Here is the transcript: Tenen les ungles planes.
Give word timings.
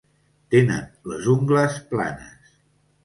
Tenen 0.53 0.87
les 1.11 1.29
ungles 1.35 1.77
planes. 1.93 2.57